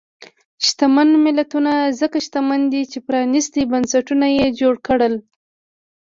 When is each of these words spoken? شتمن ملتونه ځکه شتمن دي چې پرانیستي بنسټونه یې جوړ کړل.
شتمن 0.65 1.09
ملتونه 1.25 1.73
ځکه 1.99 2.17
شتمن 2.25 2.61
دي 2.73 2.81
چې 2.91 2.97
پرانیستي 3.07 3.61
بنسټونه 3.71 4.27
یې 4.37 4.47
جوړ 4.59 4.75
کړل. 4.87 5.13